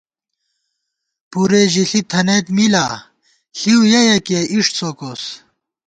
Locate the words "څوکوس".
4.77-5.23